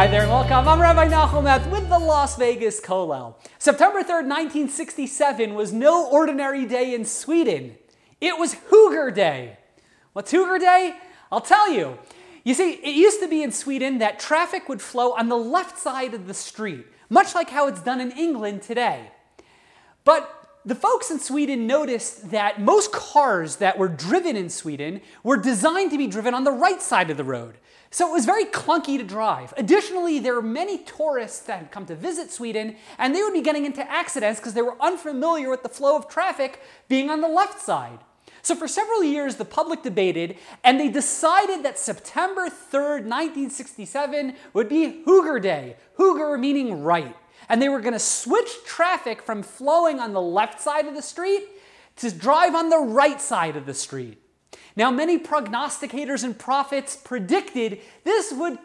[0.00, 0.66] Hi there and welcome.
[0.66, 3.34] I'm Rabbi Nachum with the Las Vegas Kollel.
[3.58, 7.76] September 3rd, 1967 was no ordinary day in Sweden.
[8.18, 9.58] It was Höger Day.
[10.14, 10.96] What's Höger Day?
[11.30, 11.98] I'll tell you.
[12.44, 15.78] You see, it used to be in Sweden that traffic would flow on the left
[15.78, 19.10] side of the street, much like how it's done in England today.
[20.06, 25.36] But the folks in Sweden noticed that most cars that were driven in Sweden were
[25.36, 27.56] designed to be driven on the right side of the road.
[27.90, 29.52] So it was very clunky to drive.
[29.56, 33.40] Additionally, there were many tourists that had come to visit Sweden, and they would be
[33.40, 37.28] getting into accidents because they were unfamiliar with the flow of traffic being on the
[37.28, 37.98] left side.
[38.42, 44.68] So for several years, the public debated, and they decided that September 3rd, 1967 would
[44.68, 45.76] be Höger Day.
[45.98, 47.16] Höger meaning right.
[47.50, 51.02] And they were going to switch traffic from flowing on the left side of the
[51.02, 51.42] street
[51.96, 54.18] to drive on the right side of the street.
[54.76, 58.58] Now, many prognosticators and prophets predicted this would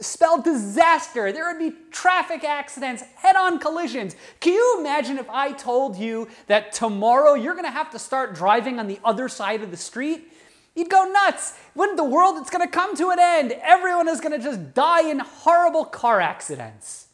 [0.00, 1.30] spell disaster.
[1.30, 4.16] There would be traffic accidents, head on collisions.
[4.40, 8.34] Can you imagine if I told you that tomorrow you're going to have to start
[8.34, 10.32] driving on the other side of the street?
[10.74, 11.54] You'd go nuts.
[11.74, 14.72] When the world it's going to come to an end, everyone is going to just
[14.72, 17.05] die in horrible car accidents.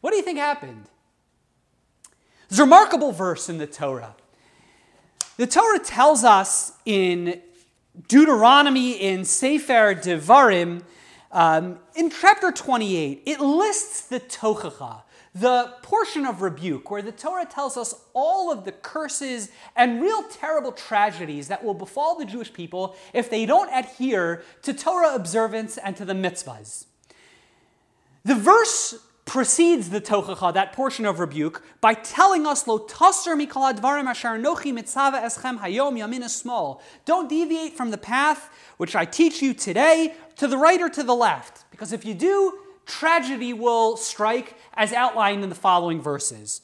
[0.00, 0.86] What do you think happened?
[2.48, 4.14] There's a remarkable verse in the Torah.
[5.36, 7.40] The Torah tells us in
[8.06, 10.82] Deuteronomy in Sefer Devarim,
[11.30, 15.02] um, in chapter 28, it lists the tochacha,
[15.34, 20.22] the portion of rebuke where the Torah tells us all of the curses and real
[20.24, 25.76] terrible tragedies that will befall the Jewish people if they don't adhere to Torah observance
[25.76, 26.86] and to the mitzvahs.
[28.24, 28.94] The verse
[29.38, 34.30] precedes the tochacha, that portion of rebuke, by telling us, Lo tasser mikol advarim asher
[34.30, 36.82] nochi mitzava eschem hayom yamin small.
[37.04, 41.04] Don't deviate from the path which I teach you today to the right or to
[41.04, 41.70] the left.
[41.70, 46.62] Because if you do, tragedy will strike, as outlined in the following verses.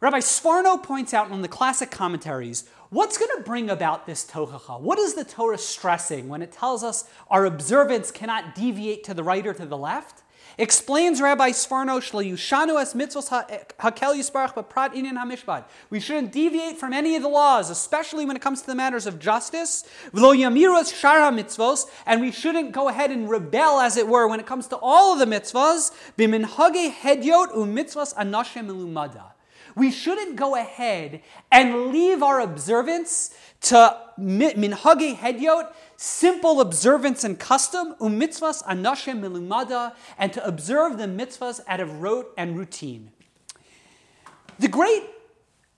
[0.00, 4.80] Rabbi Sforno points out in the classic commentaries what's going to bring about this tochacha?
[4.80, 9.22] What is the Torah stressing when it tells us our observance cannot deviate to the
[9.22, 10.22] right or to the left?
[10.58, 15.64] Explains Rabbi Sforno Yushanu es mitzvos hakel yisparach b'prat inyan hamishpat.
[15.88, 19.06] We shouldn't deviate from any of the laws, especially when it comes to the matters
[19.06, 19.84] of justice.
[20.12, 24.28] V'lo yamiru es shara mitzvos, and we shouldn't go ahead and rebel, as it were,
[24.28, 25.92] when it comes to all of the mitzvahs.
[26.18, 29.32] B'minhage hedyot u'mitzvos anashem ilumada.
[29.74, 37.94] We shouldn't go ahead and leave our observance to minhage hedyot, simple observance and custom,
[38.00, 43.12] um umitzvahs anashem milumada, and to observe the mitzvahs out of rote and routine.
[44.58, 45.04] The great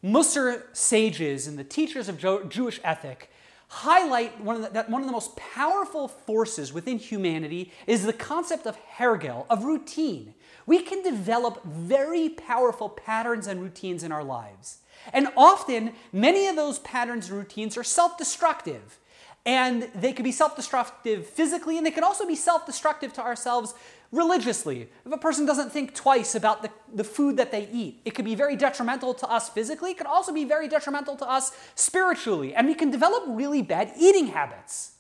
[0.02, 2.18] Musar sages and the teachers of
[2.48, 3.30] Jewish ethic
[3.68, 8.66] highlight one the, that one of the most powerful forces within humanity is the concept
[8.66, 10.32] of hergel, of routine.
[10.64, 14.78] We can develop very powerful patterns and routines in our lives.
[15.12, 18.98] And often, many of those patterns and routines are self destructive.
[19.46, 23.22] And they could be self destructive physically, and they could also be self destructive to
[23.22, 23.74] ourselves
[24.10, 24.88] religiously.
[25.04, 28.24] If a person doesn't think twice about the, the food that they eat, it could
[28.24, 32.54] be very detrimental to us physically, it could also be very detrimental to us spiritually,
[32.54, 34.93] and we can develop really bad eating habits.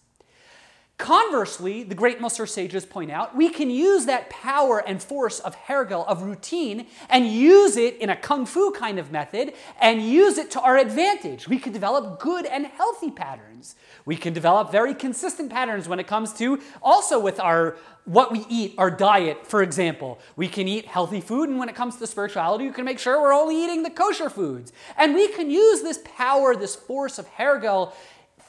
[0.96, 5.56] Conversely, the great Musar sages point out, we can use that power and force of
[5.56, 10.38] hergel, of routine, and use it in a kung fu kind of method and use
[10.38, 11.48] it to our advantage.
[11.48, 13.74] We can develop good and healthy patterns.
[14.04, 18.44] We can develop very consistent patterns when it comes to also with our what we
[18.50, 20.18] eat, our diet, for example.
[20.36, 23.20] We can eat healthy food, and when it comes to spirituality, we can make sure
[23.20, 24.72] we're only eating the kosher foods.
[24.98, 27.94] And we can use this power, this force of hergel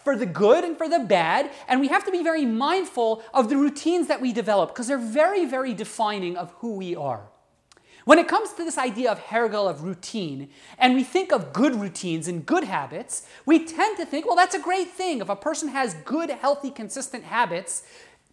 [0.05, 3.49] for the good and for the bad, and we have to be very mindful of
[3.49, 7.27] the routines that we develop because they're very, very defining of who we are.
[8.05, 11.73] When it comes to this idea of hergel, of routine, and we think of good
[11.73, 15.21] routines and good habits, we tend to think, well, that's a great thing.
[15.21, 17.81] If a person has good, healthy, consistent habits,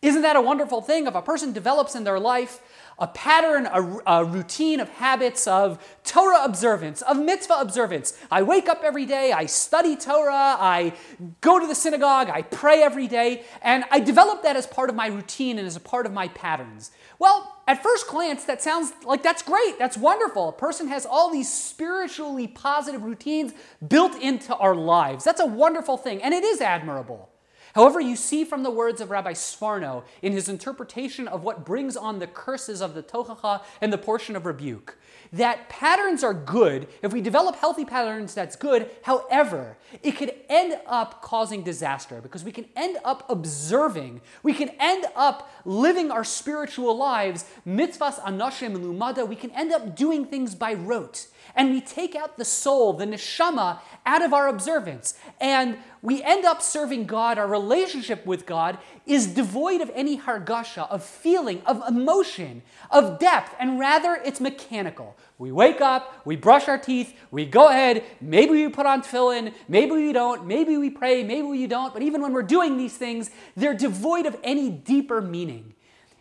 [0.02, 1.06] isn't that a wonderful thing?
[1.06, 2.60] If a person develops in their life
[3.02, 8.16] a pattern, a, a, routine of habits of Torah observance, of mitzvah observance.
[8.30, 10.94] I wake up every day, I study Torah, I
[11.40, 14.94] go to the synagogue, I pray every day, and I develop that as part of
[14.94, 16.92] my routine and as a part of my patterns.
[17.18, 20.50] Well, at first glance, that sounds like that's great, that's wonderful.
[20.50, 23.52] A person has all these spiritually positive routines
[23.88, 25.24] built into our lives.
[25.24, 27.31] That's a wonderful thing, and it is admirable.
[27.74, 31.96] However, you see from the words of Rabbi Sforno in his interpretation of what brings
[31.96, 34.98] on the curses of the Tochacha and the portion of rebuke,
[35.32, 36.86] that patterns are good.
[37.00, 38.90] If we develop healthy patterns, that's good.
[39.02, 44.70] However, it could end up causing disaster because we can end up observing, we can
[44.78, 50.54] end up living our spiritual lives, mitzvahs anashim lumada, we can end up doing things
[50.54, 51.28] by rote.
[51.54, 55.14] And we take out the soul, the neshama, out of our observance.
[55.40, 60.90] And we end up serving God, our relationship with God is devoid of any hargasha,
[60.90, 65.16] of feeling, of emotion, of depth, and rather it's mechanical.
[65.38, 69.54] We wake up, we brush our teeth, we go ahead, maybe we put on tefillin,
[69.68, 72.96] maybe we don't, maybe we pray, maybe we don't, but even when we're doing these
[72.96, 75.74] things, they're devoid of any deeper meaning.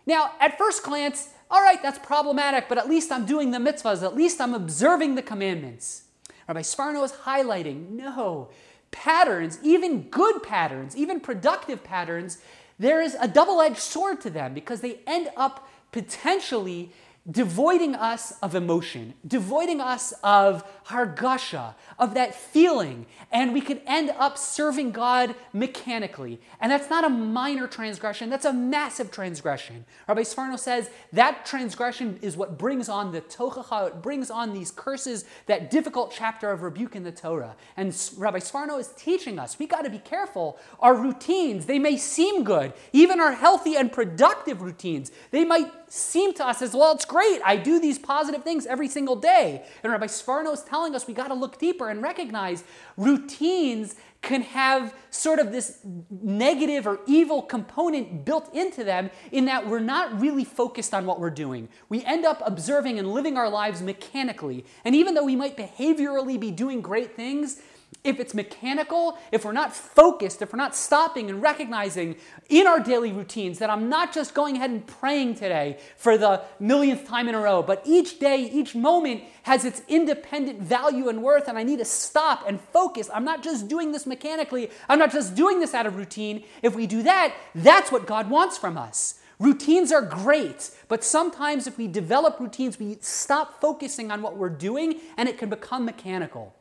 [0.06, 4.02] Now, at first glance, all right, that's problematic, but at least I'm doing the mitzvahs,
[4.02, 6.04] at least I'm observing the commandments.
[6.48, 8.50] Rabbi Sforno is highlighting no,
[8.92, 12.38] patterns, even good patterns, even productive patterns,
[12.80, 16.92] there is a double edged sword to them because they end up potentially
[17.30, 24.12] devoiding us of emotion, devoiding us of hargasha, of that feeling, and we could end
[24.18, 26.40] up serving God mechanically.
[26.60, 29.86] And that's not a minor transgression, that's a massive transgression.
[30.08, 34.72] Rabbi Sforno says that transgression is what brings on the tochacha, it brings on these
[34.72, 37.56] curses, that difficult chapter of rebuke in the Torah.
[37.78, 37.88] And
[38.18, 40.58] Rabbi Sforno is teaching us we got to be careful.
[40.80, 46.34] Our routines, they may seem good, even our healthy and productive routines, they might seem
[46.34, 47.42] to us as well, it's great.
[47.44, 49.64] I do these positive things every single day.
[49.84, 52.64] And Rabbi Sforno is telling us we got to look deeper and recognize
[52.96, 55.80] routines can have sort of this
[56.10, 61.20] negative or evil component built into them in that we're not really focused on what
[61.20, 61.68] we're doing.
[61.90, 64.64] We end up observing and living our lives mechanically.
[64.86, 67.62] And even though we might behaviorally be doing great things,
[68.04, 72.16] if it's mechanical, if we're not focused, if we're not stopping and recognizing
[72.50, 76.42] in our daily routines that I'm not just going ahead and praying today for the
[76.60, 81.22] millionth time in a row, but each day, each moment has its independent value and
[81.22, 83.10] worth, and I need to stop and focus.
[83.14, 86.44] I'm not just doing this mechanically, I'm not just doing this out of routine.
[86.64, 89.20] If we do that, that's what God wants from us.
[89.40, 94.50] Routines are great, but sometimes if we develop routines, we stop focusing on what we're
[94.50, 96.56] doing and it can become mechanical.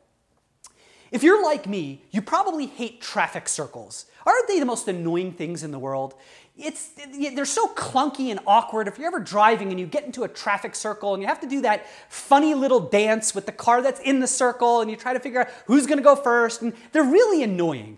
[1.11, 4.05] If you're like me, you probably hate traffic circles.
[4.25, 6.15] Aren't they the most annoying things in the world?
[6.57, 6.91] It's,
[7.35, 8.87] they're so clunky and awkward.
[8.87, 11.47] If you're ever driving and you get into a traffic circle and you have to
[11.47, 15.11] do that funny little dance with the car that's in the circle and you try
[15.11, 17.97] to figure out who's going to go first, and they're really annoying.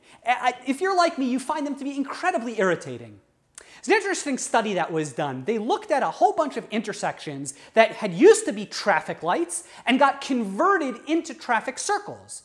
[0.65, 3.19] If you're like me, you find them to be incredibly irritating.
[3.79, 5.43] It's an interesting study that was done.
[5.43, 9.65] They looked at a whole bunch of intersections that had used to be traffic lights
[9.85, 12.43] and got converted into traffic circles.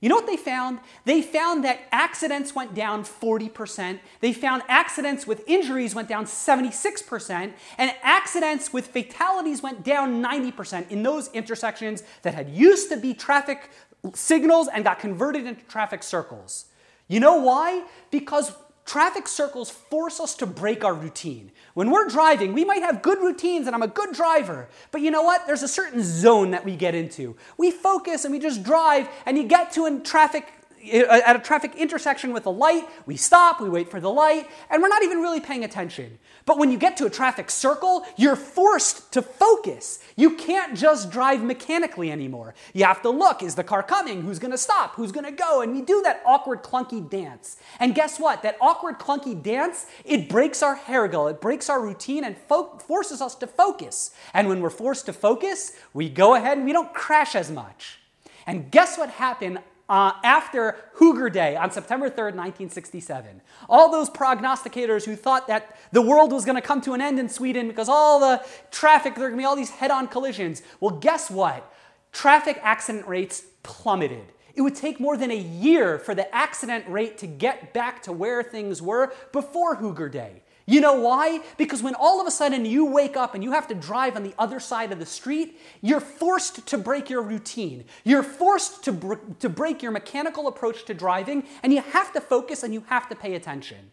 [0.00, 0.78] You know what they found?
[1.04, 4.00] They found that accidents went down 40%.
[4.20, 7.52] They found accidents with injuries went down 76%.
[7.76, 13.12] And accidents with fatalities went down 90% in those intersections that had used to be
[13.12, 13.70] traffic
[14.14, 16.64] signals and got converted into traffic circles.
[17.06, 17.84] You know why?
[18.10, 18.52] Because
[18.90, 21.52] Traffic circles force us to break our routine.
[21.74, 25.12] When we're driving, we might have good routines and I'm a good driver, but you
[25.12, 25.46] know what?
[25.46, 27.36] There's a certain zone that we get into.
[27.56, 30.52] We focus and we just drive, and you get to a traffic
[30.92, 34.80] at a traffic intersection with a light, we stop, we wait for the light, and
[34.80, 36.18] we're not even really paying attention.
[36.46, 40.00] But when you get to a traffic circle, you're forced to focus.
[40.16, 42.54] You can't just drive mechanically anymore.
[42.72, 44.22] You have to look is the car coming?
[44.22, 44.94] Who's going to stop?
[44.94, 45.60] Who's going to go?
[45.60, 47.58] And we do that awkward, clunky dance.
[47.78, 48.42] And guess what?
[48.42, 53.20] That awkward, clunky dance, it breaks our hergel, it breaks our routine and fo- forces
[53.20, 54.12] us to focus.
[54.32, 57.98] And when we're forced to focus, we go ahead and we don't crash as much.
[58.46, 59.60] And guess what happened
[59.90, 63.42] uh, after Höger Day on September 3rd, 1967.
[63.68, 67.18] All those prognosticators who thought that the world was going to come to an end
[67.18, 70.06] in Sweden because all the traffic, there are going to be all these head on
[70.06, 70.62] collisions.
[70.78, 71.70] Well, guess what?
[72.12, 74.32] Traffic accident rates plummeted.
[74.54, 78.12] It would take more than a year for the accident rate to get back to
[78.12, 80.42] where things were before Höger Day.
[80.70, 81.40] You know why?
[81.56, 84.22] Because when all of a sudden you wake up and you have to drive on
[84.22, 87.86] the other side of the street, you're forced to break your routine.
[88.04, 92.20] You're forced to, br- to break your mechanical approach to driving, and you have to
[92.20, 93.90] focus and you have to pay attention.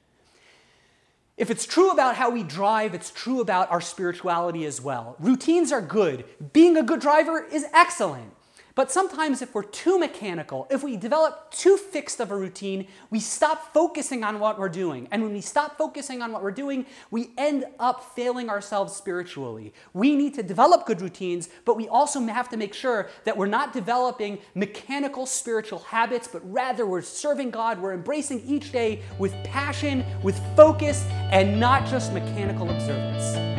[1.35, 5.15] If it's true about how we drive, it's true about our spirituality as well.
[5.17, 6.25] Routines are good.
[6.53, 8.33] Being a good driver is excellent.
[8.77, 13.19] But sometimes, if we're too mechanical, if we develop too fixed of a routine, we
[13.19, 15.07] stop focusing on what we're doing.
[15.09, 19.73] And when we stop focusing on what we're doing, we end up failing ourselves spiritually.
[19.93, 23.47] We need to develop good routines, but we also have to make sure that we're
[23.47, 29.33] not developing mechanical spiritual habits, but rather we're serving God, we're embracing each day with
[29.43, 33.56] passion, with focus, and not just mechanical observance.